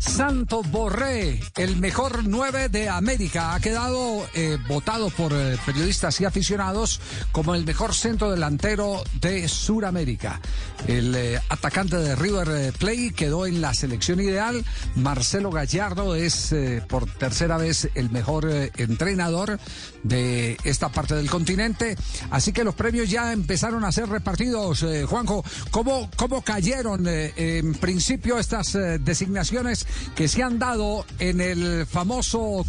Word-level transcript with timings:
Santos 0.00 0.70
Borré, 0.70 1.38
el 1.58 1.76
mejor 1.76 2.26
9 2.26 2.70
de 2.70 2.88
América, 2.88 3.54
ha 3.54 3.60
quedado 3.60 4.26
eh, 4.32 4.56
votado 4.66 5.10
por 5.10 5.30
eh, 5.34 5.58
periodistas 5.66 6.18
y 6.22 6.24
aficionados 6.24 7.00
como 7.32 7.54
el 7.54 7.66
mejor 7.66 7.94
centro 7.94 8.30
delantero 8.30 9.04
de 9.20 9.46
Sudamérica. 9.46 10.40
El 10.86 11.14
eh, 11.14 11.38
atacante 11.50 11.96
de 11.96 12.16
River 12.16 12.72
Plate 12.78 13.12
quedó 13.14 13.44
en 13.44 13.60
la 13.60 13.74
selección 13.74 14.20
ideal. 14.20 14.64
Marcelo 14.96 15.50
Gallardo 15.50 16.14
es 16.14 16.54
por 16.88 17.04
tercera 17.06 17.58
vez 17.58 17.90
el 17.94 18.10
mejor 18.10 18.50
entrenador 18.78 19.60
de 20.02 20.56
esta 20.64 20.88
parte 20.88 21.14
del 21.14 21.28
continente. 21.28 21.96
Así 22.30 22.52
que 22.52 22.64
los 22.64 22.74
premios 22.74 23.10
ya 23.10 23.34
empezaron 23.34 23.84
a 23.84 23.92
ser 23.92 24.08
repartidos. 24.08 24.84
Juanjo, 25.06 25.44
¿cómo, 25.70 26.10
cómo 26.16 26.40
cayeron 26.40 27.06
en 27.06 27.74
principio 27.74 28.38
estas 28.38 28.72
designaciones 29.00 29.86
que 30.14 30.28
se 30.28 30.42
han 30.42 30.58
dado 30.58 31.04
en 31.18 31.40
el 31.40 31.86
famoso 31.86 32.64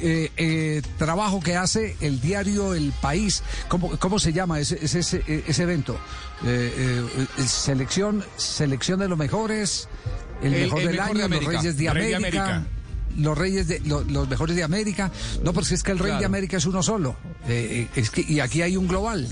eh, 0.00 0.30
eh, 0.36 0.82
trabajo 0.98 1.40
que 1.40 1.56
hace 1.56 1.96
el 2.00 2.20
diario 2.20 2.74
El 2.74 2.92
País. 3.00 3.42
¿Cómo, 3.68 3.96
cómo 3.98 4.18
se 4.18 4.32
llama 4.32 4.58
ese, 4.60 4.78
ese, 4.82 4.98
ese, 5.00 5.44
ese 5.46 5.62
evento? 5.62 5.94
Eh, 6.44 7.06
eh, 7.38 7.42
selección, 7.46 8.24
selección 8.36 8.98
de 8.98 9.08
los 9.08 9.16
mejores, 9.18 9.88
el, 10.42 10.52
El- 10.54 10.62
mejor 10.64 10.80
el 10.80 10.86
del 10.88 10.96
mejor 10.96 11.16
de 11.16 11.22
año, 11.22 11.34
los 11.36 11.44
Reyes 11.44 11.76
de 11.76 11.90
Rey 11.92 12.08
de 12.08 12.16
América. 12.16 12.66
Los 13.16 13.38
reyes 13.38 13.68
de 13.68 13.78
lo- 13.80 14.02
los 14.02 14.28
mejores 14.28 14.56
de 14.56 14.64
América. 14.64 15.12
No, 15.44 15.52
porque 15.52 15.74
es 15.76 15.84
que 15.84 15.92
el 15.92 16.00
rey 16.00 16.18
de. 16.18 16.24
América 16.24 16.56
es 16.56 16.66
uno 16.66 16.82
solo. 16.82 17.14
Eh, 17.46 17.86
es 17.94 18.10
que, 18.10 18.22
y 18.22 18.40
aquí 18.40 18.60
hay 18.62 18.76
un 18.76 18.88
global. 18.88 19.28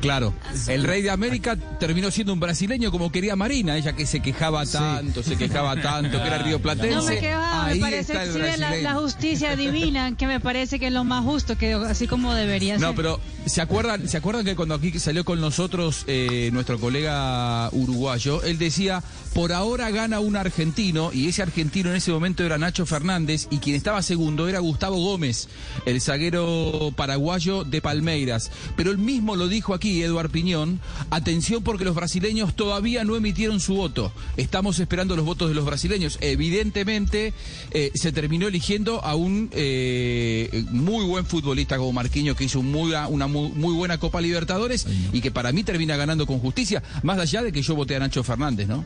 Claro, 0.00 0.34
el 0.68 0.84
rey 0.84 1.02
de 1.02 1.10
América 1.10 1.56
terminó 1.80 2.10
siendo 2.10 2.32
un 2.32 2.40
brasileño 2.40 2.90
como 2.90 3.10
quería 3.10 3.34
Marina, 3.36 3.76
ella 3.76 3.94
que 3.94 4.06
se 4.06 4.20
quejaba 4.20 4.64
tanto, 4.66 5.22
se 5.22 5.36
quejaba 5.36 5.80
tanto, 5.80 6.20
que 6.20 6.26
era 6.26 6.38
río 6.38 6.60
platense. 6.60 6.94
No 6.94 7.02
me 7.04 7.18
quejaba, 7.18 7.66
Ahí 7.66 7.80
me 7.80 7.86
parece 7.86 8.12
el 8.12 8.28
exhibe 8.28 8.56
la, 8.58 8.76
la 8.76 8.94
justicia 8.94 9.56
divina, 9.56 10.14
que 10.16 10.26
me 10.26 10.38
parece 10.40 10.78
que 10.78 10.88
es 10.88 10.92
lo 10.92 11.04
más 11.04 11.24
justo, 11.24 11.56
que 11.56 11.72
así 11.74 12.06
como 12.06 12.34
debería 12.34 12.78
No, 12.78 12.88
ser. 12.88 12.96
pero 12.96 13.20
¿se 13.46 13.60
acuerdan, 13.60 14.08
¿se 14.08 14.16
acuerdan 14.18 14.44
que 14.44 14.54
cuando 14.54 14.74
aquí 14.74 14.98
salió 14.98 15.24
con 15.24 15.40
nosotros 15.40 16.04
eh, 16.06 16.50
nuestro 16.52 16.78
colega 16.78 17.68
uruguayo, 17.72 18.42
él 18.42 18.58
decía, 18.58 19.02
por 19.34 19.52
ahora 19.52 19.90
gana 19.90 20.20
un 20.20 20.36
argentino, 20.36 21.10
y 21.12 21.28
ese 21.28 21.42
argentino 21.42 21.90
en 21.90 21.96
ese 21.96 22.10
momento 22.12 22.44
era 22.44 22.58
Nacho 22.58 22.84
Fernández, 22.86 23.48
y 23.50 23.58
quien 23.58 23.76
estaba 23.76 24.02
segundo 24.02 24.48
era 24.48 24.58
Gustavo 24.60 24.96
Gómez, 24.96 25.48
el 25.86 26.00
zaguero 26.00 26.92
paraguayo 26.96 27.64
de 27.64 27.80
Palmeiras. 27.80 28.50
Pero 28.76 28.90
él 28.90 28.98
mismo 28.98 29.36
lo 29.36 29.48
dijo 29.48 29.74
aquí, 29.74 29.85
Eduard 30.02 30.30
Piñón, 30.30 30.80
atención 31.10 31.62
porque 31.62 31.84
los 31.84 31.94
brasileños 31.94 32.54
todavía 32.54 33.04
no 33.04 33.16
emitieron 33.16 33.60
su 33.60 33.74
voto. 33.74 34.12
Estamos 34.36 34.78
esperando 34.78 35.16
los 35.16 35.24
votos 35.24 35.48
de 35.48 35.54
los 35.54 35.64
brasileños. 35.64 36.18
Evidentemente 36.20 37.32
eh, 37.70 37.90
se 37.94 38.12
terminó 38.12 38.48
eligiendo 38.48 39.04
a 39.04 39.14
un 39.14 39.50
eh, 39.52 40.64
muy 40.70 41.04
buen 41.04 41.24
futbolista 41.24 41.76
como 41.76 41.92
Marquinhos 41.92 42.36
que 42.36 42.44
hizo 42.44 42.62
muy, 42.62 42.92
una 43.08 43.26
muy, 43.26 43.50
muy 43.50 43.74
buena 43.74 43.98
Copa 43.98 44.20
Libertadores 44.20 44.86
y 45.12 45.20
que 45.20 45.30
para 45.30 45.52
mí 45.52 45.64
termina 45.64 45.96
ganando 45.96 46.26
con 46.26 46.38
justicia, 46.38 46.82
más 47.02 47.18
allá 47.18 47.42
de 47.42 47.52
que 47.52 47.62
yo 47.62 47.74
voté 47.74 47.96
a 47.96 47.98
Nacho 47.98 48.22
Fernández, 48.22 48.68
¿no? 48.68 48.84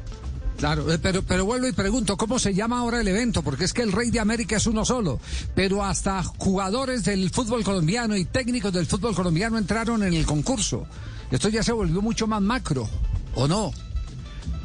Claro, 0.60 0.92
eh, 0.92 0.98
pero, 0.98 1.22
pero 1.22 1.46
vuelvo 1.46 1.66
y 1.66 1.72
pregunto, 1.72 2.16
¿cómo 2.18 2.38
se 2.38 2.52
llama 2.54 2.78
ahora 2.80 3.00
el 3.00 3.08
evento? 3.08 3.42
Porque 3.42 3.64
es 3.64 3.72
que 3.72 3.80
el 3.80 3.92
Rey 3.92 4.10
de 4.10 4.20
América 4.20 4.56
es 4.58 4.66
uno 4.66 4.84
solo, 4.84 5.18
pero 5.54 5.82
hasta 5.82 6.22
jugadores 6.22 7.02
del 7.04 7.30
fútbol 7.30 7.64
colombiano 7.64 8.14
y 8.14 8.26
técnicos 8.26 8.70
del 8.72 8.84
fútbol 8.86 9.14
colombiano 9.14 9.56
entraron 9.56 10.02
en 10.02 10.12
el 10.12 10.26
concurso. 10.26 10.86
Esto 11.30 11.48
ya 11.48 11.62
se 11.62 11.72
volvió 11.72 12.02
mucho 12.02 12.26
más 12.26 12.42
macro, 12.42 12.88
¿o 13.34 13.48
no? 13.48 13.72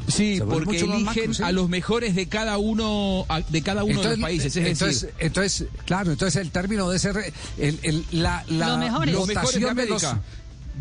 Sí, 0.08 0.38
porque 0.48 0.78
eligen 0.80 1.04
macro, 1.04 1.34
sí. 1.34 1.42
a 1.42 1.50
los 1.50 1.68
mejores 1.68 2.14
de 2.14 2.28
cada 2.28 2.58
uno 2.58 3.26
de 3.48 3.62
cada 3.62 3.82
uno 3.82 4.02
de 4.02 4.10
los 4.10 4.18
países. 4.20 4.54
Es 4.54 4.66
entonces, 4.66 5.00
decir, 5.02 5.14
entonces, 5.18 5.66
claro, 5.86 6.12
entonces 6.12 6.40
el 6.42 6.50
término 6.50 6.90
de 6.90 6.98
ser 6.98 7.32
el, 7.58 7.78
el- 7.82 8.04
la, 8.12 8.44
la 8.48 8.68
Los 8.68 8.78
mejores. 8.78 9.14
Los 9.14 9.26
mejores 9.28 9.54
de 9.54 9.60
votación 9.64 9.76
de 9.76 9.86
los, 9.86 10.04
América. 10.04 10.22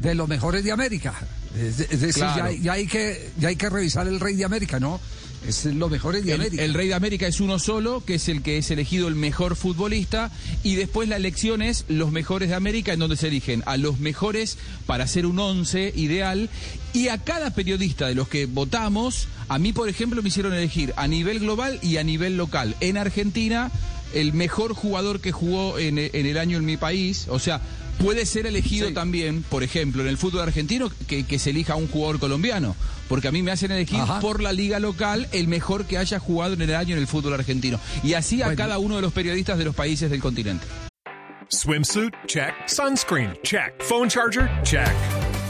de 0.01 0.15
los 0.15 0.27
mejores 0.27 0.63
de 0.63 0.71
América. 0.73 1.13
Es, 1.57 1.79
es 1.79 2.01
decir, 2.01 2.23
Claro. 2.23 2.51
ya, 2.51 2.57
ya 2.61 2.73
hay 2.73 2.87
que 2.87 3.29
ya 3.39 3.49
hay 3.49 3.55
que 3.55 3.69
revisar 3.69 4.07
el 4.07 4.19
Rey 4.19 4.35
de 4.35 4.45
América, 4.45 4.79
¿no? 4.79 4.99
Es 5.47 5.63
los 5.65 5.91
mejores 5.91 6.25
de 6.25 6.33
El, 6.33 6.41
América. 6.41 6.63
el 6.63 6.73
Rey 6.73 6.87
de 6.87 6.93
América 6.95 7.27
es 7.27 7.39
uno 7.39 7.59
solo, 7.59 8.03
que 8.03 8.15
es 8.15 8.27
el 8.29 8.41
que 8.41 8.57
es 8.57 8.71
elegido 8.71 9.07
el 9.07 9.13
mejor 9.13 9.55
futbolista, 9.55 10.31
y 10.63 10.73
después 10.73 11.07
la 11.07 11.17
elección 11.17 11.61
es 11.61 11.85
los 11.87 12.11
mejores 12.11 12.49
de 12.49 12.55
América, 12.55 12.93
en 12.93 12.99
donde 12.99 13.15
se 13.15 13.27
eligen 13.27 13.61
a 13.67 13.77
los 13.77 13.99
mejores 13.99 14.57
para 14.87 15.03
hacer 15.03 15.27
un 15.27 15.37
once 15.37 15.93
ideal, 15.95 16.49
y 16.93 17.09
a 17.09 17.19
cada 17.19 17.53
periodista 17.53 18.07
de 18.07 18.15
los 18.15 18.27
que 18.27 18.47
votamos, 18.47 19.27
a 19.47 19.59
mí, 19.59 19.71
por 19.71 19.87
ejemplo, 19.87 20.23
me 20.23 20.29
hicieron 20.29 20.51
elegir 20.51 20.93
a 20.97 21.07
nivel 21.07 21.39
global 21.39 21.77
y 21.83 21.97
a 21.97 22.03
nivel 22.03 22.37
local. 22.37 22.75
En 22.79 22.97
Argentina, 22.97 23.69
el 24.15 24.33
mejor 24.33 24.73
jugador 24.73 25.19
que 25.19 25.31
jugó 25.31 25.77
en, 25.77 25.99
en 25.99 26.25
el 26.25 26.39
año 26.39 26.57
en 26.57 26.65
mi 26.65 26.77
país, 26.77 27.27
o 27.29 27.37
sea, 27.37 27.61
puede 27.99 28.25
ser 28.25 28.45
elegido 28.45 28.87
Sí. 28.89 28.93
también, 28.93 29.43
por 29.43 29.63
ejemplo, 29.63 30.01
en 30.01 30.07
el 30.07 30.17
fútbol 30.17 30.41
argentino, 30.41 30.91
que, 31.07 31.25
que 31.25 31.39
se 31.39 31.49
elija 31.51 31.73
a 31.73 31.75
un 31.77 31.87
jugador 31.87 32.19
colombiano, 32.19 32.75
porque 33.07 33.27
a 33.27 33.31
mí 33.31 33.41
me 33.41 33.51
hacen 33.51 33.71
elegir 33.71 33.99
Ajá. 33.99 34.19
por 34.19 34.41
la 34.41 34.53
liga 34.53 34.79
local 34.79 35.27
el 35.31 35.47
mejor 35.47 35.85
que 35.85 35.97
haya 35.97 36.19
jugado 36.19 36.53
en 36.53 36.61
el 36.61 36.75
año 36.75 36.95
en 36.95 37.01
el 37.01 37.07
fútbol 37.07 37.33
argentino. 37.33 37.79
Y 38.03 38.13
así 38.13 38.41
a 38.41 38.45
Bueno. 38.47 38.57
cada 38.57 38.77
uno 38.79 38.95
de 38.97 39.01
los 39.01 39.13
periodistas 39.13 39.57
de 39.57 39.65
los 39.65 39.75
países 39.75 40.09
del 40.11 40.19
continente. 40.21 40.65
Swimsuit? 41.49 42.13
Check. 42.27 42.53
Sunscreen? 42.67 43.37
Check. 43.43 43.81
Phone 43.83 44.09
charger? 44.09 44.49
Check. 44.63 45.24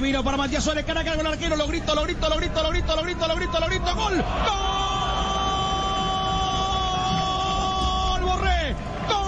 vino 0.00 0.22
para 0.22 0.36
Matías 0.36 0.62
Suárez, 0.64 0.84
cara 0.84 1.00
a 1.00 1.04
cara 1.04 1.16
con 1.16 1.26
el 1.26 1.32
arquero, 1.32 1.56
lo 1.56 1.66
grito, 1.66 1.94
lo 1.94 2.02
grito, 2.02 2.28
lo 2.28 2.36
grito, 2.36 2.62
lo 2.62 2.70
grito, 2.70 2.94
lo 2.96 3.02
grito, 3.02 3.28
lo 3.28 3.36
grito, 3.36 3.60
lo 3.60 3.66
grito, 3.66 3.94
gol, 3.94 4.24
gol, 8.06 8.22
Borré, 8.22 8.76
gol. 9.08 9.24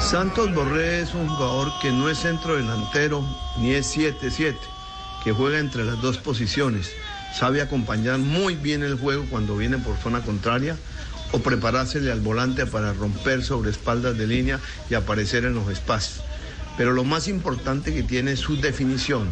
Santos 0.00 0.54
Borré 0.54 1.00
es 1.00 1.14
un 1.14 1.28
jugador 1.28 1.72
que 1.80 1.92
no 1.92 2.10
es 2.10 2.18
centro 2.18 2.56
delantero 2.56 3.24
ni 3.58 3.72
es 3.74 3.96
7-7, 3.96 4.56
que 5.24 5.32
juega 5.32 5.58
entre 5.58 5.84
las 5.84 6.00
dos 6.02 6.18
posiciones. 6.18 6.92
Sabe 7.38 7.60
acompañar 7.60 8.18
muy 8.18 8.54
bien 8.56 8.82
el 8.82 8.98
juego 8.98 9.26
cuando 9.30 9.56
viene 9.56 9.78
por 9.78 9.96
zona 9.98 10.22
contraria 10.22 10.76
o 11.32 11.40
preparársele 11.40 12.12
al 12.12 12.20
volante 12.20 12.66
para 12.66 12.92
romper 12.92 13.42
sobre 13.42 13.70
espaldas 13.70 14.16
de 14.16 14.26
línea 14.26 14.60
y 14.88 14.94
aparecer 14.94 15.44
en 15.44 15.54
los 15.54 15.70
espacios. 15.70 16.22
Pero 16.76 16.92
lo 16.92 17.04
más 17.04 17.28
importante 17.28 17.94
que 17.94 18.02
tiene 18.02 18.32
es 18.32 18.40
su 18.40 18.60
definición. 18.60 19.30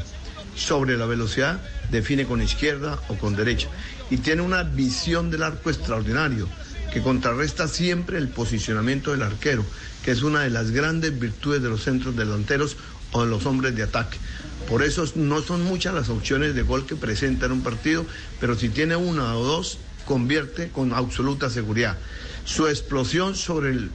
Sobre 0.56 0.96
la 0.96 1.06
velocidad, 1.06 1.60
define 1.90 2.26
con 2.26 2.40
izquierda 2.40 3.00
o 3.08 3.16
con 3.16 3.36
derecha. 3.36 3.68
Y 4.10 4.18
tiene 4.18 4.42
una 4.42 4.62
visión 4.62 5.30
del 5.30 5.42
arco 5.42 5.70
extraordinario 5.70 6.48
que 6.92 7.02
contrarresta 7.02 7.66
siempre 7.66 8.18
el 8.18 8.28
posicionamiento 8.28 9.10
del 9.10 9.22
arquero, 9.22 9.64
que 10.04 10.12
es 10.12 10.22
una 10.22 10.42
de 10.42 10.50
las 10.50 10.70
grandes 10.70 11.18
virtudes 11.18 11.60
de 11.60 11.68
los 11.68 11.82
centros 11.82 12.16
delanteros 12.16 12.76
o 13.10 13.24
de 13.24 13.30
los 13.30 13.46
hombres 13.46 13.74
de 13.74 13.82
ataque. 13.82 14.18
Por 14.68 14.82
eso 14.82 15.04
no 15.16 15.42
son 15.42 15.62
muchas 15.62 15.92
las 15.92 16.08
opciones 16.08 16.54
de 16.54 16.62
gol 16.62 16.86
que 16.86 16.96
presenta 16.96 17.46
en 17.46 17.52
un 17.52 17.62
partido, 17.62 18.06
pero 18.40 18.56
si 18.56 18.68
tiene 18.68 18.96
una 18.96 19.36
o 19.36 19.44
dos, 19.44 19.78
convierte 20.04 20.70
con 20.70 20.92
absoluta 20.92 21.50
seguridad. 21.50 21.96
Su 22.44 22.68
explosión 22.68 23.34
sobre 23.34 23.70
el 23.70 23.90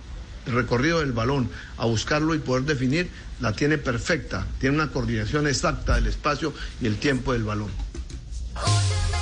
recorrido 0.45 0.99
del 0.99 1.11
balón 1.11 1.49
a 1.77 1.85
buscarlo 1.85 2.33
y 2.35 2.39
poder 2.39 2.63
definir 2.63 3.09
la 3.39 3.53
tiene 3.53 3.77
perfecta, 3.77 4.45
tiene 4.59 4.75
una 4.75 4.91
coordinación 4.91 5.47
exacta 5.47 5.95
del 5.95 6.07
espacio 6.07 6.53
y 6.81 6.87
el 6.87 6.97
tiempo 6.97 7.33
del 7.33 7.43
balón. 7.43 7.69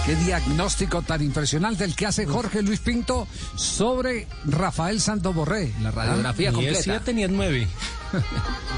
Qué 0.05 0.15
diagnóstico 0.15 1.01
tan 1.01 1.21
impresionante 1.21 1.83
el 1.83 1.93
que 1.93 2.05
hace 2.05 2.25
Jorge 2.25 2.61
Luis 2.61 2.79
Pinto 2.79 3.27
sobre 3.55 4.27
Rafael 4.45 5.01
Santos 5.01 5.35
Borré. 5.35 5.73
La 5.81 5.91
radiografía 5.91 6.51
Ni 6.51 6.65
es 6.65 6.77
completa. 6.77 7.03
7 7.03 7.13
ni 7.13 7.23
es 7.25 7.29
9. 7.29 7.67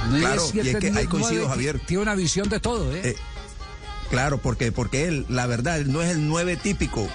No 0.10 0.16
es 0.16 0.22
Claro, 0.22 0.44
y 0.56 0.60
es 0.60 0.78
que 0.78 0.92
ahí 0.92 1.06
coincido, 1.06 1.48
Javier. 1.48 1.80
Tiene 1.86 2.02
una 2.02 2.16
visión 2.16 2.50
de 2.50 2.60
todo, 2.60 2.92
¿eh? 2.96 3.02
Eh, 3.04 3.16
Claro, 4.10 4.40
porque, 4.40 4.72
porque 4.72 5.08
él, 5.08 5.26
la 5.30 5.46
verdad, 5.46 5.78
él 5.78 5.92
no 5.92 6.02
es 6.02 6.10
el 6.10 6.28
9 6.28 6.58
típico. 6.58 7.08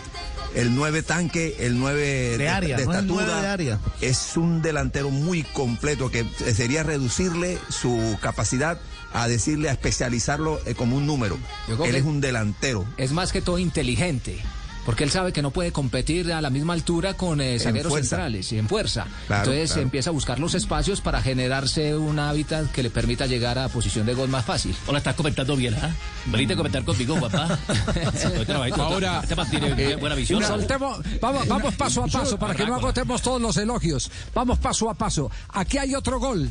El 0.54 0.74
9 0.74 1.02
tanque, 1.02 1.56
el 1.60 1.78
9 1.78 2.38
De 2.38 2.48
área, 2.48 2.76
no 2.78 2.92
es 2.92 2.98
el 3.00 3.06
nueve 3.06 3.32
de 3.40 3.46
área. 3.48 3.80
Es 4.00 4.36
un 4.36 4.62
delantero 4.62 5.10
muy 5.10 5.42
completo 5.42 6.10
que 6.10 6.24
sería 6.54 6.82
reducirle 6.82 7.58
su 7.70 8.16
capacidad 8.20 8.78
a 9.12 9.28
decirle, 9.28 9.68
a 9.68 9.72
especializarlo 9.72 10.60
eh, 10.66 10.74
como 10.74 10.96
un 10.96 11.06
número. 11.06 11.38
Él 11.68 11.76
que- 11.78 11.98
es 11.98 12.04
un 12.04 12.20
delantero. 12.20 12.84
Es 12.96 13.12
más 13.12 13.32
que 13.32 13.40
todo 13.42 13.58
inteligente. 13.58 14.38
Porque 14.84 15.04
él 15.04 15.10
sabe 15.10 15.32
que 15.32 15.40
no 15.40 15.50
puede 15.50 15.72
competir 15.72 16.30
a 16.32 16.42
la 16.42 16.50
misma 16.50 16.74
altura 16.74 17.14
con 17.14 17.40
eh, 17.40 17.58
zagueros 17.58 17.94
centrales 17.94 18.52
y 18.52 18.58
en 18.58 18.68
fuerza. 18.68 19.06
Claro, 19.26 19.44
Entonces 19.44 19.70
claro. 19.70 19.82
empieza 19.82 20.10
a 20.10 20.12
buscar 20.12 20.38
los 20.38 20.54
espacios 20.54 21.00
para 21.00 21.22
generarse 21.22 21.96
un 21.96 22.18
hábitat 22.18 22.70
que 22.70 22.82
le 22.82 22.90
permita 22.90 23.24
llegar 23.26 23.58
a 23.58 23.68
posición 23.68 24.04
de 24.04 24.12
gol 24.14 24.28
más 24.28 24.44
fácil. 24.44 24.74
Hola, 24.86 24.98
estás 24.98 25.14
comentando 25.14 25.56
bien, 25.56 25.74
¿ah? 25.74 25.90
Venite 26.26 26.52
a 26.52 26.56
comentar 26.56 26.84
conmigo, 26.84 27.18
papá. 27.18 27.58
Ahora, 28.76 29.20
Este 29.22 29.34
man 29.34 29.48
tiene 29.50 29.96
buena 29.96 30.14
visión. 30.14 30.38
Una- 30.38 30.48
Soltemos- 30.48 30.98
vamos, 31.20 31.48
vamos 31.48 31.74
paso 31.74 32.04
a 32.04 32.06
paso 32.06 32.38
para 32.38 32.54
que 32.54 32.66
no 32.66 32.74
agotemos 32.74 33.22
todos 33.22 33.40
los 33.40 33.56
elogios. 33.56 34.10
Vamos 34.34 34.58
paso 34.58 34.90
a 34.90 34.94
paso. 34.94 35.30
Aquí 35.50 35.78
hay 35.78 35.94
otro 35.94 36.18
gol 36.20 36.50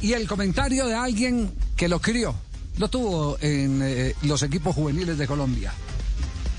y 0.00 0.12
el 0.12 0.26
comentario 0.28 0.86
de 0.86 0.94
alguien 0.94 1.50
que 1.76 1.88
lo 1.88 2.00
crió. 2.00 2.34
Lo 2.78 2.88
tuvo 2.88 3.36
en 3.40 3.80
eh, 3.82 4.14
los 4.22 4.42
equipos 4.42 4.74
juveniles 4.74 5.18
de 5.18 5.26
Colombia. 5.26 5.72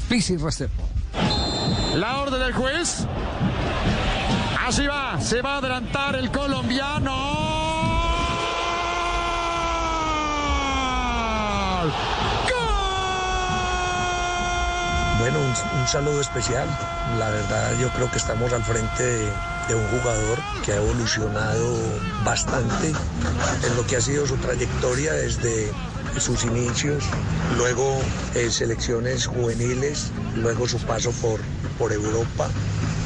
Pisi 0.09 0.35
Restrepo. 0.37 0.87
La 1.95 2.21
orden 2.21 2.39
del 2.39 2.53
juez. 2.53 3.05
Así 4.65 4.87
va, 4.87 5.19
se 5.19 5.41
va 5.41 5.55
a 5.55 5.57
adelantar 5.57 6.15
el 6.15 6.31
colombiano. 6.31 7.41
Bueno, 15.19 15.37
un, 15.39 15.87
saludo 15.87 16.21
especial. 16.21 16.67
La 17.19 17.29
verdad 17.29 17.73
yo 17.79 17.89
creo 17.89 18.09
que 18.09 18.17
estamos 18.17 18.51
al 18.53 18.63
frente 18.63 19.03
de 19.67 19.75
un 19.75 19.87
jugador 19.89 20.39
que 20.65 20.71
ha 20.71 20.77
evolucionado 20.77 21.77
bastante 22.23 22.87
en 22.87 23.75
lo 23.75 23.85
que 23.85 23.97
ha 23.97 24.01
sido 24.01 24.25
su 24.25 24.37
trayectoria 24.37 25.13
desde 25.13 25.71
sus 26.19 26.43
inicios, 26.43 27.03
luego 27.57 27.99
eh, 28.35 28.49
selecciones 28.49 29.27
juveniles, 29.27 30.11
luego 30.35 30.67
su 30.67 30.77
paso 30.79 31.11
por, 31.21 31.39
por 31.77 31.93
Europa 31.93 32.49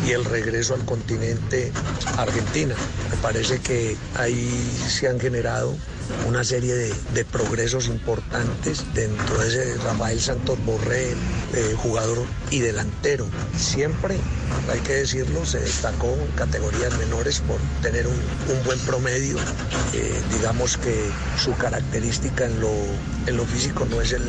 y 0.06 0.12
el 0.12 0.26
regreso 0.26 0.74
al 0.74 0.86
continente 0.86 1.72
Argentina. 2.18 2.76
Me 3.10 3.18
parece 3.18 3.60
que 3.60 3.96
ahí 4.16 4.50
se 4.88 5.08
han 5.08 5.20
generado 5.20 5.76
una 6.28 6.44
serie 6.44 6.76
de, 6.76 6.94
de 7.14 7.26
progresos 7.26 7.88
importantes 7.88 8.84
dentro 8.94 9.38
de 9.40 9.48
ese 9.48 9.76
Rafael 9.84 10.20
Santos 10.20 10.58
Borré, 10.66 11.12
eh, 11.12 11.76
jugador 11.78 12.26
y 12.52 12.60
delantero. 12.60 13.28
Siempre, 13.58 14.18
hay 14.72 14.80
que 14.82 14.94
decirlo, 14.94 15.46
se 15.46 15.60
destacó 15.60 16.08
en 16.08 16.32
categorías 16.36 16.98
menores 16.98 17.42
por 17.42 17.58
tener 17.82 18.08
un, 18.08 18.14
un 18.14 18.64
buen 18.64 18.80
promedio. 18.80 19.38
Eh, 19.94 20.22
digamos 20.32 20.78
que 20.78 21.10
su 21.42 21.56
característica 21.56 22.46
en 22.46 22.60
lo, 22.60 22.72
en 23.28 23.38
lo 23.38 23.46
físico 23.46 23.86
no 23.90 24.02
es 24.02 24.12
el, 24.12 24.24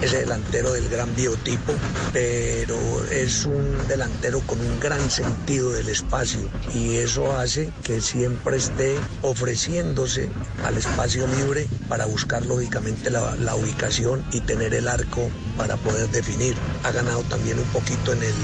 ese 0.00 0.18
delantero 0.18 0.72
del 0.72 0.88
gran 0.88 1.14
biotipo, 1.14 1.72
pero 2.12 2.76
es 3.10 3.44
un 3.44 3.76
delantero 3.88 4.40
con 4.40 4.60
un 4.60 4.80
gran 4.80 5.10
sentido 5.10 5.70
del 5.70 5.88
espacio 5.88 6.40
y 6.74 6.96
eso 6.96 7.36
hace 7.36 7.70
que 7.84 8.00
siempre 8.00 8.56
esté 8.56 8.96
ofreciéndose 9.22 10.28
al 10.64 10.76
espacio 10.76 11.26
libre 11.26 11.68
para 11.88 12.06
buscar 12.06 12.44
lógicamente 12.46 13.10
la, 13.10 13.34
la 13.36 13.54
ubicación 13.54 14.24
y 14.32 14.40
tener 14.40 14.74
el 14.74 14.88
arco 14.88 15.30
para 15.56 15.76
poder 15.76 16.08
definir. 16.10 16.56
Ha 16.84 16.90
ganado 16.90 17.22
también 17.24 17.58
un 17.58 17.66
poquito 17.66 18.12
en 18.12 18.22
el, 18.22 18.34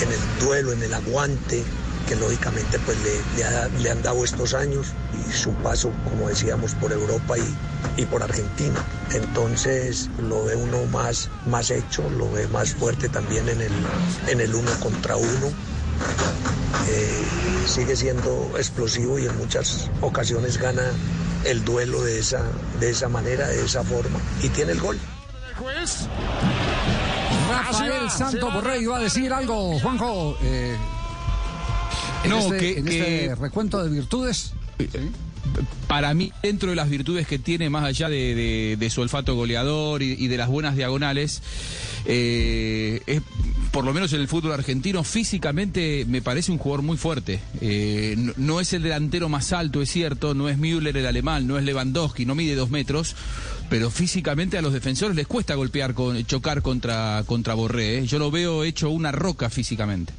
en 0.00 0.12
el 0.12 0.20
duelo, 0.40 0.72
en 0.72 0.82
el 0.82 0.92
aguante 0.94 1.64
que 2.08 2.14
lógicamente 2.14 2.78
pues 2.80 2.96
le, 3.36 3.44
ha- 3.44 3.66
le 3.68 3.90
han 3.90 4.00
dado 4.02 4.24
estos 4.24 4.54
años 4.54 4.92
y 5.12 5.32
su 5.32 5.52
paso, 5.54 5.90
como 6.04 6.28
decíamos, 6.28 6.72
por 6.76 6.92
Europa 6.92 7.36
y, 7.36 7.56
y 8.02 8.06
por 8.06 8.22
Argentina. 8.22 8.78
Entonces 9.12 10.08
lo 10.22 10.44
ve 10.44 10.54
uno 10.54 10.84
más, 10.92 11.28
más 11.46 11.70
hecho, 11.70 12.08
lo 12.10 12.30
ve 12.30 12.46
más 12.48 12.74
fuerte 12.74 13.08
también 13.08 13.48
en 13.48 13.60
el, 13.60 13.72
en 14.28 14.40
el 14.40 14.54
uno 14.54 14.70
contra 14.80 15.16
uno. 15.16 15.52
Eh, 16.88 17.24
sigue 17.66 17.96
siendo 17.96 18.52
explosivo 18.56 19.18
y 19.18 19.26
en 19.26 19.36
muchas 19.38 19.90
ocasiones 20.00 20.58
gana 20.58 20.84
el 21.44 21.64
duelo 21.64 22.04
de 22.04 22.20
esa, 22.20 22.42
de 22.78 22.90
esa 22.90 23.08
manera, 23.08 23.48
de 23.48 23.64
esa 23.64 23.82
forma 23.82 24.20
y 24.42 24.48
tiene 24.50 24.72
el 24.72 24.80
gol. 24.80 24.96
Rafael 27.48 28.10
Santos 28.10 28.52
Borré 28.52 28.80
iba 28.80 28.96
a 28.96 29.00
decir 29.00 29.32
algo, 29.32 29.78
Juanjo. 29.80 30.36
eh, 30.42 30.76
en 32.24 32.30
No, 32.30 32.38
este, 32.38 32.56
que- 32.58 32.78
en 32.78 32.84
que- 32.84 33.24
este 33.26 33.34
recuento 33.40 33.82
de 33.82 33.90
virtudes. 33.90 34.52
Para 35.88 36.14
mí, 36.14 36.32
dentro 36.42 36.70
de 36.70 36.76
las 36.76 36.90
virtudes 36.90 37.26
que 37.26 37.38
tiene, 37.38 37.70
más 37.70 37.84
allá 37.84 38.08
de, 38.08 38.88
su 38.90 39.00
olfato 39.00 39.34
goleador 39.34 40.02
y, 40.02 40.26
de 40.26 40.36
las 40.36 40.48
buenas 40.48 40.76
diagonales, 40.76 41.42
eh, 42.04 43.20
por 43.70 43.84
lo 43.84 43.92
menos 43.92 44.12
en 44.12 44.20
el 44.20 44.28
fútbol 44.28 44.52
argentino, 44.52 45.04
físicamente 45.04 46.04
me 46.08 46.22
parece 46.22 46.50
un 46.50 46.58
jugador 46.58 46.82
muy 46.82 46.96
fuerte. 46.96 47.40
Eh, 47.60 48.16
no, 48.36 48.60
es 48.60 48.72
el 48.72 48.82
delantero 48.82 49.28
más 49.28 49.52
alto, 49.52 49.82
es 49.82 49.90
cierto, 49.90 50.34
no 50.34 50.48
es 50.48 50.58
Müller 50.58 50.96
el 50.96 51.06
alemán, 51.06 51.46
no 51.46 51.58
es 51.58 51.64
Lewandowski, 51.64 52.24
no 52.24 52.34
mide 52.34 52.54
dos 52.54 52.70
metros, 52.70 53.14
pero 53.68 53.90
físicamente 53.90 54.58
a 54.58 54.62
los 54.62 54.72
defensores 54.72 55.16
les 55.16 55.26
cuesta 55.26 55.54
golpear, 55.54 55.94
chocar 56.26 56.62
contra, 56.62 57.22
contra 57.26 57.54
Borré. 57.54 57.98
¿eh? 57.98 58.06
Yo 58.06 58.18
lo 58.18 58.30
veo 58.30 58.64
hecho 58.64 58.90
una 58.90 59.12
roca 59.12 59.50
físicamente. 59.50 60.12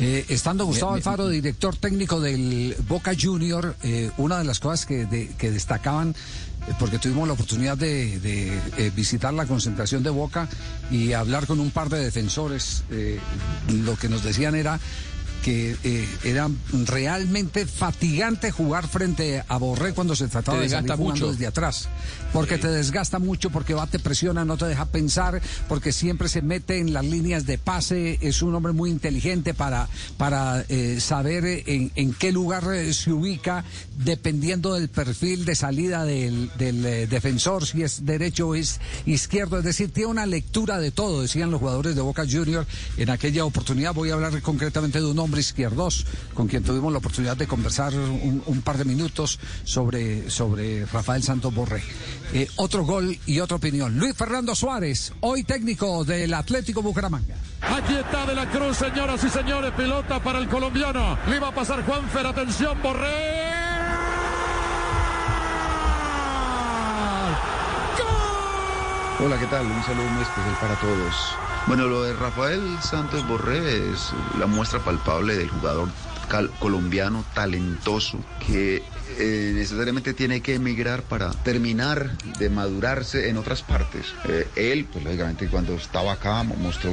Eh, 0.00 0.24
estando 0.28 0.64
Gustavo 0.64 0.92
Me- 0.92 0.96
me- 0.96 0.98
Alfaro, 0.98 1.28
director 1.28 1.74
técnico 1.76 2.20
del 2.20 2.76
Boca 2.88 3.12
Junior, 3.20 3.74
eh, 3.82 4.10
una 4.16 4.38
de 4.38 4.44
las 4.44 4.60
cosas 4.60 4.86
que, 4.86 5.06
de- 5.06 5.28
que 5.36 5.50
destacaban, 5.50 6.10
eh, 6.68 6.72
porque 6.78 6.98
tuvimos 6.98 7.26
la 7.26 7.34
oportunidad 7.34 7.76
de, 7.76 8.20
de, 8.20 8.90
visitar 8.90 9.34
la 9.34 9.46
concentración 9.46 10.02
de 10.04 10.10
Boca 10.10 10.48
y 10.90 11.12
hablar 11.14 11.46
con 11.46 11.58
un 11.58 11.70
par 11.72 11.88
de 11.88 11.98
defensores, 11.98 12.84
lo 13.72 13.96
que 13.96 14.08
nos 14.08 14.22
decían 14.22 14.54
era 14.54 14.78
que 15.42 15.76
eh, 15.84 16.08
era 16.24 16.48
realmente 16.86 17.66
fatigante 17.66 18.50
jugar 18.50 18.88
frente 18.88 19.42
a 19.46 19.56
Borré 19.56 19.92
cuando 19.92 20.16
se 20.16 20.28
trataba 20.28 20.60
de 20.60 20.68
salir 20.68 20.90
jugando 20.92 21.04
mucho. 21.04 21.30
desde 21.30 21.46
atrás, 21.46 21.88
porque 22.32 22.58
te 22.58 22.68
desgasta 22.68 23.18
mucho, 23.18 23.50
porque 23.50 23.74
va, 23.74 23.86
te 23.86 23.98
presiona, 23.98 24.44
no 24.44 24.56
te 24.56 24.66
deja 24.66 24.86
pensar, 24.86 25.40
porque 25.68 25.92
siempre 25.92 26.28
se 26.28 26.42
mete 26.42 26.78
en 26.78 26.92
las 26.92 27.04
líneas 27.04 27.46
de 27.46 27.58
pase, 27.58 28.18
es 28.20 28.42
un 28.42 28.54
hombre 28.54 28.72
muy 28.72 28.90
inteligente 28.90 29.54
para, 29.54 29.88
para 30.16 30.64
eh, 30.68 31.00
saber 31.00 31.44
en, 31.44 31.92
en 31.94 32.12
qué 32.14 32.32
lugar 32.32 32.64
eh, 32.72 32.92
se 32.92 33.12
ubica, 33.12 33.64
dependiendo 33.96 34.74
del 34.74 34.88
perfil 34.88 35.44
de 35.44 35.54
salida 35.54 36.04
del, 36.04 36.50
del, 36.58 36.84
eh, 36.84 37.06
defensor, 37.06 37.66
si 37.66 37.82
es 37.82 38.04
derecho 38.04 38.48
o 38.48 38.54
es 38.54 38.80
izquierdo, 39.06 39.58
es 39.58 39.64
decir, 39.64 39.90
tiene 39.90 40.10
una 40.10 40.26
lectura 40.26 40.78
de 40.78 40.90
todo, 40.90 41.22
decían 41.22 41.50
los 41.50 41.60
jugadores 41.60 41.94
de 41.94 42.02
Boca 42.02 42.24
Junior 42.28 42.66
en 42.96 43.10
aquella 43.10 43.44
oportunidad. 43.44 43.94
Voy 43.94 44.10
a 44.10 44.14
hablar 44.14 44.40
concretamente 44.42 44.98
de 44.98 45.06
un 45.06 45.18
hombre 45.18 45.27
izquierdos 45.36 46.06
con 46.32 46.48
quien 46.48 46.62
tuvimos 46.62 46.92
la 46.92 46.98
oportunidad 46.98 47.36
de 47.36 47.46
conversar 47.46 47.92
un, 47.94 48.42
un 48.46 48.62
par 48.62 48.78
de 48.78 48.84
minutos 48.84 49.38
sobre, 49.64 50.30
sobre 50.30 50.86
Rafael 50.86 51.22
Santos 51.22 51.54
Borré. 51.54 51.82
Eh, 52.32 52.48
otro 52.56 52.84
gol 52.84 53.18
y 53.26 53.40
otra 53.40 53.56
opinión. 53.56 53.98
Luis 53.98 54.14
Fernando 54.14 54.54
Suárez, 54.54 55.12
hoy 55.20 55.44
técnico 55.44 56.04
del 56.04 56.34
Atlético 56.34 56.82
Bucaramanga. 56.82 57.36
Aquí 57.60 57.94
está 57.94 58.24
De 58.26 58.34
la 58.34 58.50
Cruz, 58.50 58.76
señoras 58.76 59.22
y 59.24 59.28
señores. 59.28 59.72
Pelota 59.72 60.22
para 60.22 60.38
el 60.38 60.48
colombiano. 60.48 61.18
Le 61.28 61.38
va 61.38 61.48
a 61.48 61.54
pasar 61.54 61.84
Juanfer. 61.84 62.26
Atención, 62.26 62.80
Borré. 62.82 63.48
Hola, 69.20 69.36
¿qué 69.38 69.46
tal? 69.46 69.66
Un 69.66 69.82
saludo 69.82 70.08
muy 70.10 70.22
especial 70.22 70.56
para 70.60 70.74
todos. 70.76 71.57
Bueno, 71.68 71.86
lo 71.86 72.02
de 72.02 72.14
Rafael 72.14 72.62
Santos 72.80 73.28
Borré 73.28 73.90
es 73.92 74.12
la 74.38 74.46
muestra 74.46 74.80
palpable 74.80 75.36
del 75.36 75.50
jugador 75.50 75.90
colombiano 76.58 77.26
talentoso 77.34 78.18
que 78.46 78.82
eh, 79.18 79.52
necesariamente 79.54 80.14
tiene 80.14 80.40
que 80.40 80.54
emigrar 80.54 81.02
para 81.02 81.30
terminar 81.32 82.10
de 82.38 82.48
madurarse 82.48 83.28
en 83.28 83.36
otras 83.36 83.62
partes. 83.62 84.06
Eh, 84.24 84.48
él, 84.56 84.86
pues 84.90 85.04
lógicamente 85.04 85.46
cuando 85.48 85.74
estaba 85.74 86.12
acá 86.14 86.42
mo- 86.42 86.54
mostró 86.56 86.90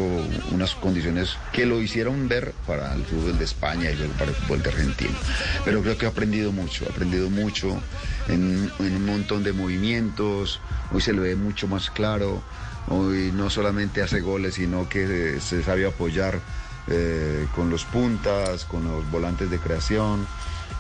unas 0.51 0.75
condiciones 0.75 1.38
que 1.53 1.65
lo 1.65 1.82
hicieron 1.82 2.27
ver 2.27 2.53
para 2.67 2.94
el 2.96 3.05
fútbol 3.05 3.38
de 3.38 3.46
España 3.46 3.89
y 3.91 3.96
luego 3.96 4.13
para 4.13 4.32
el 4.32 4.36
fútbol 4.38 4.62
de 4.62 4.70
Argentina. 4.70 5.15
Pero 5.63 5.82
creo 5.84 5.98
que 5.98 6.05
ha 6.05 6.10
aprendido 6.10 6.51
mucho, 6.51 6.86
ha 6.86 6.89
aprendido 6.91 7.29
mucho 7.29 7.82
en, 8.27 8.70
en 8.79 8.96
un 8.96 9.05
montón 9.05 9.44
de 9.44 9.53
movimientos, 9.53 10.60
hoy 10.91 11.01
se 11.01 11.13
le 11.13 11.20
ve 11.22 11.36
mucho 11.38 11.67
más 11.67 11.89
claro 11.89 12.41
Hoy 12.88 13.32
no 13.34 13.50
solamente 13.50 14.01
hace 14.01 14.22
goles, 14.22 14.56
sino 14.56 14.88
que 14.88 15.39
se 15.42 15.63
sabe 15.63 15.86
apoyar 15.88 16.39
eh, 16.88 17.48
con 17.56 17.70
los 17.70 17.84
puntas, 17.86 18.65
con 18.65 18.84
los 18.84 19.10
volantes 19.10 19.50
de 19.50 19.58
creación. 19.58 20.27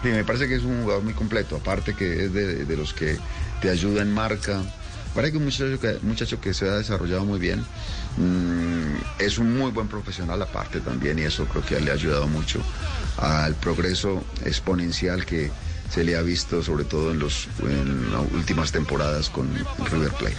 Sí, 0.03 0.09
me 0.09 0.23
parece 0.23 0.47
que 0.47 0.55
es 0.55 0.63
un 0.63 0.83
jugador 0.83 1.03
muy 1.03 1.13
completo, 1.13 1.55
aparte 1.55 1.95
que 1.95 2.25
es 2.25 2.33
de, 2.33 2.65
de 2.65 2.77
los 2.77 2.93
que 2.93 3.17
te 3.61 3.69
ayuda 3.69 4.01
en 4.01 4.13
marca. 4.13 4.61
Parece 5.15 5.31
que 5.31 5.37
un 5.37 5.45
muchacho 5.45 5.79
que, 5.79 5.97
muchacho 6.01 6.41
que 6.41 6.53
se 6.53 6.67
ha 6.67 6.73
desarrollado 6.73 7.25
muy 7.25 7.39
bien. 7.39 7.65
Mm, 8.17 8.95
es 9.17 9.37
un 9.37 9.57
muy 9.57 9.71
buen 9.71 9.87
profesional 9.87 10.41
aparte 10.41 10.81
también 10.81 11.17
y 11.19 11.23
eso 11.23 11.45
creo 11.45 11.65
que 11.65 11.79
le 11.79 11.91
ha 11.91 11.93
ayudado 11.93 12.27
mucho 12.27 12.61
al 13.17 13.55
progreso 13.55 14.23
exponencial 14.45 15.25
que 15.25 15.51
se 15.89 16.03
le 16.03 16.17
ha 16.17 16.21
visto 16.21 16.61
sobre 16.61 16.83
todo 16.83 17.11
en, 17.11 17.19
los, 17.19 17.47
en 17.59 18.11
las 18.11 18.21
últimas 18.33 18.71
temporadas 18.71 19.29
con 19.29 19.49
River 19.89 20.11
Plate. 20.13 20.35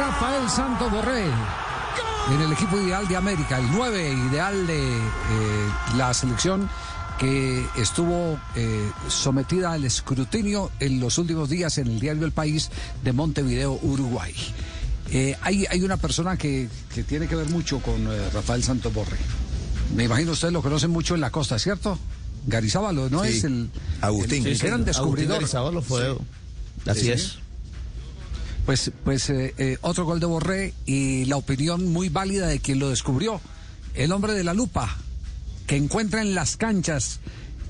Rafael 0.00 0.48
Santo 0.48 0.88
Borré 0.88 1.24
en 1.26 2.40
el 2.40 2.52
equipo 2.52 2.78
ideal 2.80 3.06
de 3.06 3.16
América, 3.16 3.58
el 3.58 3.70
9 3.70 4.12
ideal 4.30 4.66
de 4.66 4.96
eh, 4.96 5.00
la 5.98 6.14
selección 6.14 6.70
que 7.18 7.66
estuvo 7.76 8.38
eh, 8.54 8.90
sometida 9.08 9.72
al 9.72 9.84
escrutinio 9.84 10.70
en 10.80 11.00
los 11.00 11.18
últimos 11.18 11.50
días 11.50 11.76
en 11.76 11.88
el 11.88 12.00
diario 12.00 12.24
El 12.24 12.32
País 12.32 12.70
de 13.04 13.12
Montevideo, 13.12 13.78
Uruguay. 13.82 14.32
Eh, 15.10 15.36
hay, 15.42 15.66
hay 15.68 15.82
una 15.82 15.98
persona 15.98 16.38
que, 16.38 16.70
que 16.94 17.02
tiene 17.02 17.26
que 17.28 17.36
ver 17.36 17.50
mucho 17.50 17.80
con 17.80 18.06
eh, 18.10 18.30
Rafael 18.32 18.62
Santos 18.64 18.94
Borré. 18.94 19.18
Me 19.94 20.04
imagino 20.04 20.32
ustedes 20.32 20.54
lo 20.54 20.62
conocen 20.62 20.90
mucho 20.90 21.14
en 21.14 21.20
la 21.20 21.30
costa, 21.30 21.58
¿cierto? 21.58 21.98
Garizábalo, 22.46 23.10
¿no 23.10 23.22
Sí. 23.24 23.36
es 23.36 23.44
el 23.44 23.68
Agustín. 24.00 24.46
el, 24.46 24.52
el 24.52 24.58
gran 24.58 24.82
descubridor? 24.82 25.08
Agustín 25.08 25.28
Garizábalo 25.28 25.82
fue- 25.82 26.16
así 26.86 27.00
Sí. 27.02 27.10
es. 27.10 27.36
Pues, 28.70 28.92
pues 29.02 29.28
eh, 29.30 29.52
eh, 29.58 29.78
otro 29.80 30.04
gol 30.04 30.20
de 30.20 30.26
Borré 30.26 30.74
y 30.86 31.24
la 31.24 31.36
opinión 31.36 31.88
muy 31.88 32.08
válida 32.08 32.46
de 32.46 32.60
quien 32.60 32.78
lo 32.78 32.88
descubrió, 32.88 33.40
el 33.94 34.12
hombre 34.12 34.32
de 34.32 34.44
la 34.44 34.54
lupa, 34.54 34.96
que 35.66 35.74
encuentra 35.74 36.22
en 36.22 36.36
las 36.36 36.56
canchas, 36.56 37.18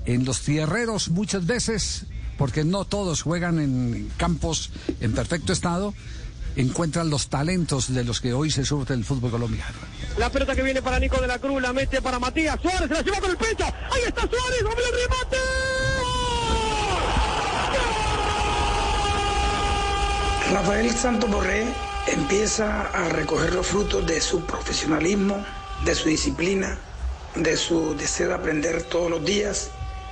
en 0.04 0.26
los 0.26 0.42
tierreros 0.42 1.09
muchas 1.09 1.47
veces, 1.47 2.04
porque 2.37 2.64
no 2.64 2.85
todos 2.85 3.23
juegan 3.23 3.61
en 3.61 4.11
campos 4.19 4.73
en 5.00 5.14
perfecto 5.14 5.54
estado, 5.54 5.95
encuentran 6.57 7.09
los 7.09 7.28
talentos 7.28 7.95
de 7.95 8.04
los 8.04 8.21
que 8.21 8.35
hoy 8.35 8.50
se 8.50 8.66
surte 8.66 8.92
el 8.92 9.07
fútbol 9.07 9.30
colombiano. 9.30 9.78
La 10.19 10.30
pelota 10.30 10.54
que 10.54 10.62
viene 10.62 10.83
para 10.83 10.99
Nico 10.99 11.19
de 11.19 11.28
la 11.28 11.38
Cruz, 11.38 11.62
la 11.62 11.73
mete 11.73 12.02
para 12.02 12.19
Matías 12.19 12.61
Suárez, 12.61 12.88
se 12.88 12.95
la 12.95 13.00
lleva 13.00 13.21
con 13.21 13.30
el 13.30 13.38
pecho. 13.38 13.64
Ahí 13.64 14.02
está 14.07 14.21
Suárez, 14.21 14.62
Rafael 20.52 20.90
Santos 20.90 21.30
Borré 21.30 21.64
empieza 22.09 22.88
a 22.88 23.09
recoger 23.09 23.54
los 23.54 23.69
frutos 23.69 24.04
de 24.04 24.21
su 24.21 24.45
profesionalismo, 24.47 25.45
de 25.85 25.95
su 25.95 26.09
disciplina, 26.09 26.76
de 27.37 27.57
su 27.57 27.97
deseo 27.97 28.30
de 28.30 28.35
aprender 28.35 28.83
todos 28.83 29.09
los 29.11 29.25
días. 29.25 29.71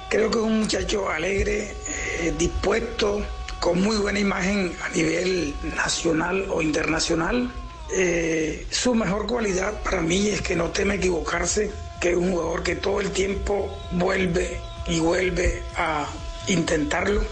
Creo 0.09 0.31
que 0.31 0.39
es 0.39 0.45
un 0.45 0.61
muchacho 0.61 1.11
alegre, 1.11 1.75
eh, 2.21 2.33
dispuesto, 2.39 3.21
con 3.59 3.83
muy 3.83 3.97
buena 3.97 4.21
imagen 4.21 4.73
a 4.85 4.89
nivel 4.91 5.55
nacional 5.75 6.47
o 6.51 6.63
internacional. 6.63 7.51
Eh, 7.93 8.65
su 8.71 8.95
mejor 8.95 9.27
cualidad 9.27 9.83
para 9.83 10.03
mí 10.03 10.29
es 10.29 10.41
que 10.41 10.55
no 10.55 10.71
teme 10.71 10.95
equivocarse, 10.95 11.73
que 12.01 12.11
es 12.11 12.17
un 12.17 12.31
jugador 12.31 12.63
que 12.63 12.77
todo 12.77 13.01
el 13.01 13.11
tiempo 13.11 13.77
vuelve 13.91 14.61
y 14.87 15.01
vuelve 15.01 15.65
a 15.77 16.07
intentarlo. 16.47 17.23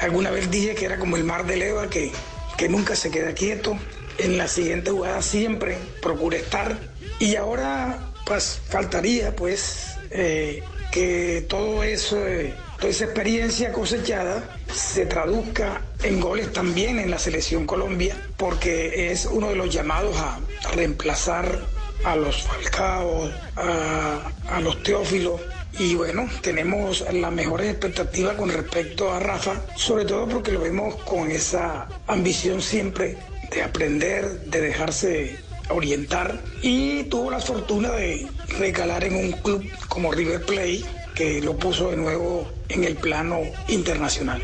Alguna 0.00 0.30
vez 0.30 0.50
dije 0.50 0.74
que 0.74 0.84
era 0.84 0.98
como 0.98 1.16
el 1.16 1.24
mar 1.24 1.46
de 1.46 1.56
leva, 1.56 1.88
que, 1.88 2.12
que 2.56 2.68
nunca 2.68 2.96
se 2.96 3.10
queda 3.10 3.32
quieto. 3.32 3.78
En 4.18 4.38
la 4.38 4.48
siguiente 4.48 4.90
jugada 4.90 5.22
siempre 5.22 5.78
procura 6.00 6.36
estar. 6.36 6.78
Y 7.18 7.36
ahora, 7.36 8.12
pues, 8.26 8.60
faltaría, 8.68 9.34
pues, 9.34 9.96
eh, 10.10 10.62
que 10.92 11.44
todo 11.48 11.82
eso, 11.82 12.26
eh, 12.26 12.54
toda 12.78 12.90
esa 12.90 13.04
experiencia 13.04 13.72
cosechada 13.72 14.56
se 14.72 15.06
traduzca 15.06 15.82
en 16.02 16.20
goles 16.20 16.52
también 16.52 16.98
en 16.98 17.10
la 17.10 17.18
selección 17.18 17.66
Colombia, 17.66 18.16
porque 18.36 19.10
es 19.10 19.26
uno 19.26 19.48
de 19.48 19.56
los 19.56 19.70
llamados 19.70 20.16
a 20.16 20.38
reemplazar 20.74 21.60
a 22.04 22.16
los 22.16 22.42
Falcao, 22.42 23.30
a, 23.56 24.30
a 24.48 24.60
los 24.60 24.82
Teófilos. 24.82 25.40
Y 25.78 25.96
bueno, 25.96 26.28
tenemos 26.40 27.04
las 27.12 27.32
mejores 27.32 27.70
expectativas 27.70 28.36
con 28.36 28.48
respecto 28.48 29.12
a 29.12 29.18
Rafa, 29.18 29.60
sobre 29.76 30.04
todo 30.04 30.28
porque 30.28 30.52
lo 30.52 30.60
vemos 30.60 30.94
con 31.02 31.30
esa 31.30 31.88
ambición 32.06 32.62
siempre 32.62 33.16
de 33.50 33.62
aprender, 33.62 34.40
de 34.42 34.60
dejarse 34.60 35.36
orientar. 35.70 36.40
Y 36.62 37.04
tuvo 37.04 37.30
la 37.30 37.40
fortuna 37.40 37.90
de 37.90 38.26
recalar 38.58 39.04
en 39.04 39.16
un 39.16 39.32
club 39.32 39.68
como 39.88 40.12
River 40.12 40.42
Plate, 40.42 40.84
que 41.14 41.40
lo 41.40 41.56
puso 41.56 41.90
de 41.90 41.96
nuevo 41.96 42.48
en 42.68 42.84
el 42.84 42.96
plano 42.96 43.40
internacional. 43.68 44.42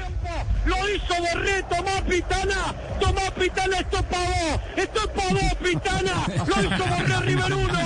Hizo 0.94 1.14
Borré, 1.20 1.62
tomó 1.64 2.04
Pitana, 2.08 2.74
tomó 3.00 3.20
Pitana, 3.38 3.78
esto 3.78 3.98
es 3.98 4.04
pavó, 4.04 4.62
esto 4.76 5.00
es 5.00 5.06
pavó, 5.08 5.56
Pitana, 5.62 6.26
lo 6.46 6.62
hizo 6.62 6.84
Borré 6.86 7.20
River 7.26 7.52
1. 7.52 7.70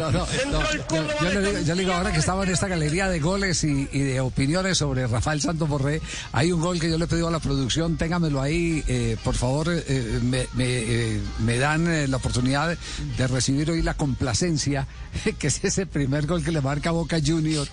No, 0.00 0.10
no, 0.10 0.24
yo 0.24 1.30
le 1.30 1.40
digo, 1.42 1.58
yo 1.60 1.74
le 1.74 1.82
digo 1.82 1.92
ahora 1.92 2.12
que 2.12 2.20
estaba 2.20 2.44
en 2.44 2.50
esta 2.50 2.68
galería 2.68 3.08
de 3.08 3.18
goles 3.20 3.64
y, 3.64 3.88
y 3.92 3.98
de 3.98 4.20
opiniones 4.20 4.78
sobre 4.78 5.06
Rafael 5.06 5.42
Santos 5.42 5.68
Borré, 5.68 6.00
hay 6.32 6.52
un 6.52 6.60
gol 6.60 6.80
que 6.80 6.88
yo 6.88 6.96
le 6.96 7.04
he 7.04 7.08
pedido 7.08 7.28
a 7.28 7.30
la 7.30 7.40
producción, 7.40 7.98
téngamelo 7.98 8.40
ahí, 8.40 8.82
eh, 8.86 9.16
por 9.22 9.34
favor, 9.34 9.66
eh, 9.68 10.20
me, 10.22 10.46
me, 10.54 10.64
eh, 10.64 11.20
me 11.40 11.58
dan 11.58 11.86
eh, 11.92 12.08
la 12.08 12.16
oportunidad 12.16 12.78
de 13.18 13.26
recibir 13.26 13.70
hoy 13.70 13.82
la 13.82 13.94
complacencia, 13.94 14.86
que 15.38 15.48
es 15.48 15.62
ese 15.64 15.84
primer 15.86 16.26
gol 16.26 16.42
que 16.42 16.52
le 16.52 16.60
marca 16.62 16.92
Boca 16.92 17.18
Junior. 17.24 17.66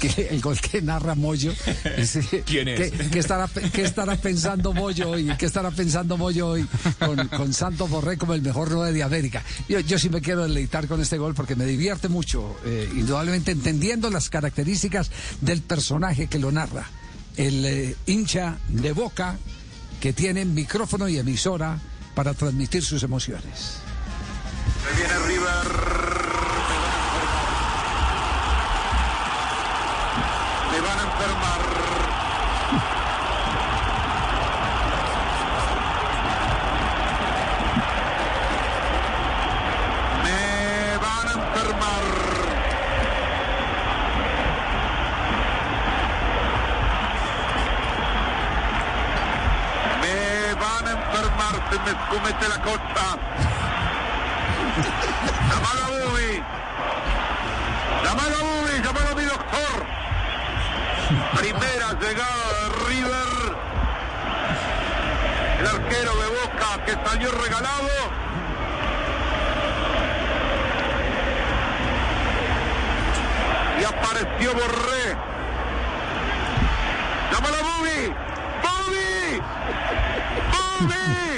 Que 0.00 0.28
el 0.30 0.40
gol 0.42 0.60
que 0.60 0.82
narra 0.82 1.14
Moyo. 1.14 1.52
Ese- 1.96 2.42
¿Quién 2.46 2.68
es? 2.68 2.90
¿Qué, 2.90 3.08
qué 3.10 3.18
estará, 3.18 3.48
qué 3.72 3.82
estará 3.82 4.16
pensando 4.16 4.72
Moyo 4.74 5.10
hoy? 5.10 5.32
¿Qué 5.38 5.46
estará 5.46 5.70
pensando 5.70 6.16
Moyo 6.18 6.48
hoy 6.48 6.66
con, 6.98 7.28
con 7.28 7.52
Santos 7.54 7.88
Borré 7.88 8.18
como 8.18 8.34
el 8.34 8.42
mejor 8.42 8.70
9 8.70 8.92
de 8.92 9.02
América? 9.02 9.42
Yo, 9.68 9.80
yo 9.80 9.98
sí 9.98 10.10
me 10.10 10.20
quiero 10.20 10.42
deleitar 10.42 10.86
con 10.86 11.00
este 11.00 11.16
gol 11.18 11.34
porque 11.34 11.56
me 11.56 11.64
divierte 11.64 12.08
mucho, 12.08 12.56
eh, 12.66 12.88
indudablemente 12.94 13.52
entendiendo 13.52 14.10
las 14.10 14.28
características 14.28 15.10
del 15.40 15.62
personaje 15.62 16.26
que 16.26 16.38
lo 16.38 16.52
narra. 16.52 16.84
El 17.36 17.64
eh, 17.64 17.96
hincha 18.06 18.58
de 18.68 18.92
boca 18.92 19.36
que 20.00 20.12
tiene 20.12 20.44
micrófono 20.44 21.08
y 21.08 21.18
emisora 21.18 21.78
para 22.14 22.34
transmitir 22.34 22.82
sus 22.84 23.02
emociones. 23.02 23.78
Se 24.82 24.96
viene 24.98 25.18
River. 25.26 26.05
Enfermar. 51.86 51.86
Se 51.86 51.92
me 51.92 51.94
comete 52.08 52.48
la 52.48 52.58
costa. 52.62 53.04
Llamalo 55.48 55.82
a 55.82 55.88
Bubi. 55.88 56.42
Llamalo 58.04 58.36
a 58.36 58.42
Bubi, 58.42 58.74
llamalo 58.82 59.10
a 59.10 59.14
mi 59.14 59.24
doctor. 59.24 59.76
Primera 61.36 61.88
llegada 62.00 62.46
de 62.52 62.64
River. 62.88 63.30
El 65.60 65.66
arquero 65.66 66.12
de 66.16 66.28
Boca 66.28 66.70
que 66.84 66.92
salió 66.92 67.30
regalado. 67.30 67.94
Y 73.80 73.84
apareció 73.84 74.48
Borré. 74.54 75.16
Llámalo 77.32 77.56
a 77.56 77.60
Bubi. 77.62 78.00
¡Bubi! 78.62 79.40
¡Bubi! 80.80 81.35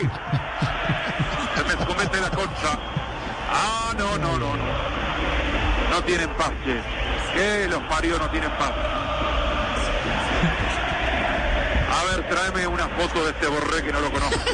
Me. 2.63 2.79
Ah, 3.51 3.93
no, 3.97 4.19
no, 4.19 4.39
no, 4.39 4.57
no. 4.57 4.65
No 5.91 6.03
tienen 6.05 6.29
paz, 6.31 6.51
che. 6.65 6.81
Que 7.35 7.69
los 7.69 7.83
parió 7.85 8.19
no 8.19 8.29
tienen 8.31 8.51
paz. 8.53 8.73
A 11.91 12.05
ver, 12.11 12.29
tráeme 12.29 12.67
una 12.67 12.89
foto 12.89 13.25
de 13.25 13.31
este 13.31 13.47
borré 13.47 13.83
que 13.83 13.93
no 13.93 14.01
lo 14.01 14.11
conozco. 14.11 14.39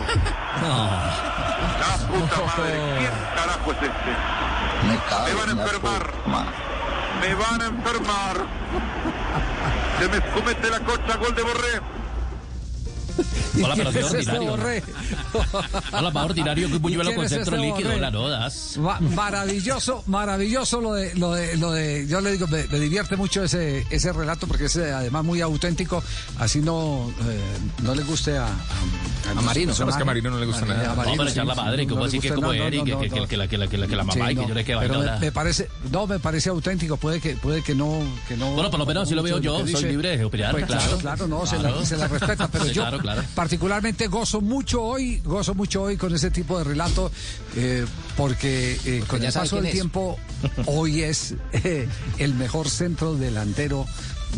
La 0.64 2.06
puta 2.06 2.36
madre, 2.46 2.78
¿quién 2.98 3.12
carajo 3.34 3.72
es 3.72 3.82
este? 3.82 4.12
Me 5.24 5.34
van 5.34 5.48
a 5.48 5.52
enfermar. 5.52 6.12
Me 7.20 7.34
van 7.34 7.62
a 7.62 7.66
enfermar. 7.66 8.36
Se 9.98 10.08
me 10.08 10.20
comete 10.32 10.70
la 10.70 10.80
concha, 10.80 11.16
gol 11.16 11.34
de 11.34 11.42
borré. 11.42 11.80
Hola, 13.62 13.74
pero 13.76 13.90
es 13.90 14.04
ordinario. 14.10 14.54
Hola, 15.92 16.10
más 16.10 16.24
ordinario 16.24 16.68
que 16.68 16.74
un 16.76 16.82
buñuelo 16.82 17.10
¿Y 17.10 17.14
quién 17.14 17.16
con 17.16 17.28
centro 17.28 17.56
líquido, 17.56 17.88
Borré? 17.90 18.00
la 18.00 18.10
no 18.10 18.28
das. 18.28 18.76
Ma- 18.78 19.00
maravilloso, 19.00 20.02
maravilloso 20.06 20.80
lo 20.80 20.94
de, 20.94 21.14
lo 21.14 21.32
de, 21.34 21.56
lo 21.56 21.72
de, 21.72 22.06
yo 22.08 22.20
le 22.20 22.32
digo, 22.32 22.46
me, 22.48 22.64
me 22.68 22.78
divierte 22.80 23.16
mucho 23.16 23.44
ese, 23.44 23.86
ese 23.90 24.12
relato 24.12 24.46
porque 24.46 24.66
es 24.66 24.76
eh, 24.76 24.92
además 24.92 25.24
muy 25.24 25.40
auténtico, 25.40 26.02
así 26.38 26.60
no, 26.60 27.10
eh, 27.28 27.40
no 27.82 27.94
le 27.94 28.02
guste 28.02 28.36
a, 28.36 28.46
a, 28.46 29.30
A 29.30 29.34
Marino. 29.42 29.72
No, 29.78 29.88
es 29.88 29.96
que 29.96 30.02
a. 30.02 30.04
Marino 30.04 30.30
no 30.30 30.38
le 30.38 30.46
gusta 30.46 30.64
nada. 30.66 30.88
No, 30.88 30.96
Marino, 30.96 31.16
para 31.16 31.30
sí, 31.30 31.34
echar 31.34 31.46
la 31.46 31.54
madre, 31.54 31.86
no 31.86 31.92
como 31.94 32.04
así 32.04 32.18
que 32.20 32.28
como 32.30 32.48
no, 32.48 32.52
Eric, 32.52 32.80
no, 32.80 32.84
que- 32.84 33.08
no, 33.08 33.16
no. 33.16 33.20
la- 33.22 33.26
que 33.28 33.36
la- 33.36 33.48
que 33.48 33.58
la- 33.78 33.86
que 33.86 33.96
la 33.96 34.04
mamá 34.04 34.32
y 34.32 34.34
que 34.34 34.42
no, 34.42 34.48
yo 34.48 34.54
le 34.54 34.64
que 34.64 34.76
pero 34.76 34.98
vaina. 34.98 35.18
me, 35.18 35.32
parece, 35.32 35.68
no, 35.90 36.06
me 36.06 36.18
parece 36.18 36.50
auténtico, 36.50 36.96
puede 36.96 37.20
que, 37.20 37.36
puede 37.36 37.62
que 37.62 37.74
no, 37.74 38.02
que 38.28 38.36
no. 38.36 38.50
Bueno, 38.52 38.70
por 38.70 38.78
lo 38.80 38.86
menos 38.86 39.04
así 39.04 39.14
lo 39.14 39.22
veo 39.22 39.38
yo, 39.38 39.66
soy 39.66 39.84
libre 39.84 40.16
de 40.16 40.24
opinar, 40.24 40.52
Pues 40.52 40.66
claro. 40.66 40.98
claro, 40.98 41.26
no, 41.28 41.46
Se, 41.46 41.58
la, 41.96 42.08
respeta, 42.08 42.48
pero 42.48 42.66
yo 42.66 42.82
claro, 42.82 42.98
claro. 42.98 43.22
Particularmente 43.34 44.08
gozo 44.08 44.40
mucho 44.40 44.82
hoy, 44.82 45.20
gozo 45.24 45.54
mucho 45.54 45.82
hoy 45.82 45.96
con 45.96 46.14
ese 46.14 46.30
tipo 46.30 46.58
de 46.58 46.64
relato, 46.64 47.10
eh, 47.56 47.84
porque 48.16 48.78
eh, 48.84 49.04
con 49.06 49.22
el 49.22 49.32
paso 49.32 49.56
del 49.56 49.66
es. 49.66 49.72
tiempo, 49.72 50.18
hoy 50.66 51.02
es 51.02 51.34
eh, 51.52 51.88
el 52.18 52.34
mejor 52.34 52.68
centro 52.68 53.14
delantero 53.14 53.86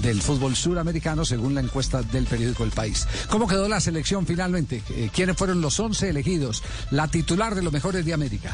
del 0.02 0.20
fútbol 0.20 0.54
suramericano 0.54 1.24
según 1.24 1.54
la 1.54 1.62
encuesta 1.62 2.02
del 2.02 2.26
periódico 2.26 2.64
El 2.64 2.70
País. 2.70 3.06
¿Cómo 3.30 3.46
quedó 3.46 3.66
la 3.66 3.80
selección 3.80 4.26
finalmente? 4.26 4.82
¿Quiénes 5.14 5.36
fueron 5.36 5.62
los 5.62 5.80
11 5.80 6.10
elegidos? 6.10 6.62
La 6.90 7.08
titular 7.08 7.54
de 7.54 7.62
los 7.62 7.72
mejores 7.72 8.04
de 8.04 8.12
América. 8.12 8.52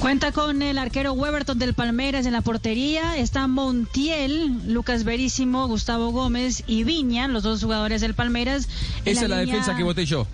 Cuenta 0.00 0.30
con 0.32 0.62
el 0.62 0.78
arquero 0.78 1.12
Weberton 1.12 1.58
del 1.58 1.74
Palmeiras 1.74 2.24
en 2.26 2.32
la 2.32 2.40
portería. 2.40 3.16
Está 3.16 3.46
Montiel, 3.48 4.72
Lucas 4.72 5.02
Verísimo, 5.04 5.66
Gustavo 5.66 6.10
Gómez 6.12 6.62
y 6.66 6.84
Viña, 6.84 7.26
los 7.28 7.42
dos 7.42 7.62
jugadores 7.62 8.00
del 8.00 8.14
Palmeiras. 8.14 8.68
Esa 9.04 9.22
es 9.24 9.28
la 9.28 9.40
línea- 9.40 9.54
defensa 9.56 9.76
que 9.76 9.82
voté 9.82 10.06
yo. 10.06 10.26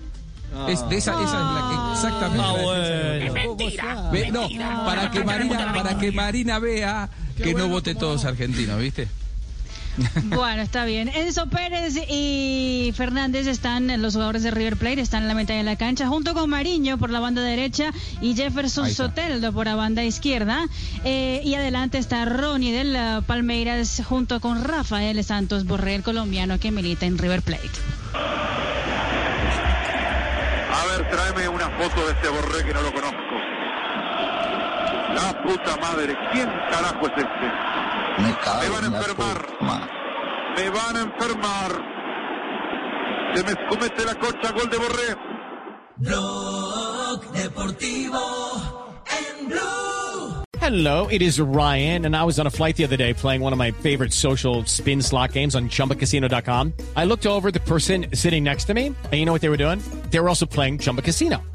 Es, 0.68 0.88
de 0.88 0.96
esa, 0.98 1.12
esa 1.12 1.22
es 1.24 1.32
la 1.32 1.68
que 1.68 1.92
exactamente. 1.94 2.44
Ah, 2.46 3.42
voté. 3.46 3.76
Ve, 4.12 4.30
no, 4.30 4.48
para 4.84 5.10
que 5.10 5.24
Marina, 5.24 5.72
para 5.74 5.98
que 5.98 6.12
Marina 6.12 6.58
vea 6.60 7.08
que 7.36 7.54
no 7.54 7.66
vote 7.68 7.94
todos 7.96 8.24
argentinos, 8.24 8.78
¿viste? 8.78 9.08
Bueno, 10.24 10.62
está 10.62 10.84
bien. 10.84 11.08
Enzo 11.08 11.46
Pérez 11.46 11.94
y 12.08 12.92
Fernández 12.96 13.46
están, 13.46 14.00
los 14.00 14.14
jugadores 14.14 14.42
de 14.42 14.50
River 14.50 14.76
Plate, 14.76 15.00
están 15.00 15.22
en 15.22 15.28
la 15.28 15.34
mitad 15.34 15.54
de 15.54 15.62
la 15.62 15.76
cancha, 15.76 16.08
junto 16.08 16.34
con 16.34 16.50
Mariño 16.50 16.98
por 16.98 17.10
la 17.10 17.20
banda 17.20 17.42
derecha 17.42 17.92
y 18.20 18.34
Jefferson. 18.34 18.90
Soteldo 18.90 19.52
por 19.52 19.66
la 19.66 19.74
banda 19.74 20.04
izquierda. 20.04 20.66
Eh, 21.04 21.40
y 21.44 21.54
adelante 21.54 21.98
está 21.98 22.24
Ronnie 22.24 22.72
del 22.72 22.96
uh, 22.96 23.22
Palmeiras 23.22 24.02
junto 24.06 24.40
con 24.40 24.64
Rafael 24.64 25.22
Santos 25.24 25.64
Borrell, 25.64 26.02
colombiano 26.02 26.58
que 26.58 26.70
milita 26.70 27.06
en 27.06 27.18
River 27.18 27.42
Plate. 27.42 27.70
A 30.72 30.86
ver, 30.86 31.10
tráeme 31.10 31.48
una 31.48 31.70
foto 31.70 32.06
de 32.06 32.12
este 32.12 32.28
borré 32.28 32.64
que 32.64 32.74
no 32.74 32.82
lo 32.82 32.92
conozco. 32.92 33.16
La 35.14 35.42
puta 35.42 35.76
madre, 35.80 36.16
¿quién 36.32 36.48
carajo 36.70 37.06
es 37.06 37.12
este? 37.16 37.73
Me 38.18 38.28
Me 38.28 38.68
van 38.68 38.84
a 38.84 38.86
enfermar. 38.86 39.46
puta. 39.58 39.88
Me 40.56 40.70
van 40.70 40.96
a 40.96 41.00
enfermar. 41.00 41.70
Se 43.34 43.42
me 43.42 43.54
comete 43.68 44.04
la 44.04 44.14
cocha, 44.14 44.52
gol 44.52 44.70
de 44.70 44.78
borré. 44.78 45.16
Blog 45.96 47.32
Deportivo 47.32 48.20
en 49.06 49.48
Blue. 49.48 50.44
Hello, 50.60 51.08
it 51.08 51.22
is 51.22 51.40
Ryan, 51.40 52.06
and 52.06 52.16
I 52.16 52.24
was 52.24 52.38
on 52.38 52.46
a 52.46 52.50
flight 52.50 52.76
the 52.76 52.84
other 52.84 52.96
day 52.96 53.12
playing 53.12 53.40
one 53.42 53.52
of 53.52 53.58
my 53.58 53.72
favorite 53.72 54.12
social 54.12 54.64
spin 54.64 55.02
slot 55.02 55.32
games 55.32 55.54
on 55.54 55.68
chumbacasino.com. 55.68 56.72
I 56.96 57.04
looked 57.04 57.26
over 57.26 57.48
at 57.48 57.54
the 57.54 57.60
person 57.60 58.06
sitting 58.14 58.44
next 58.44 58.64
to 58.66 58.74
me, 58.74 58.86
and 58.86 59.14
you 59.14 59.24
know 59.24 59.32
what 59.32 59.42
they 59.42 59.50
were 59.50 59.56
doing? 59.56 59.80
They 60.10 60.20
were 60.20 60.28
also 60.28 60.46
playing 60.46 60.78
Chumba 60.78 61.02
Casino. 61.02 61.42